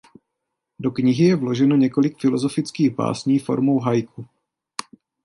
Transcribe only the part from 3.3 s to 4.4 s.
formou haiku.